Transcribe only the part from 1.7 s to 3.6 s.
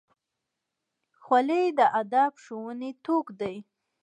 د ادب ښوونې توک دی.